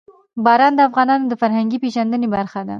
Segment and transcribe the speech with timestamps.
[0.45, 2.69] باران د افغانانو د فرهنګي پیژندنې برخه ده.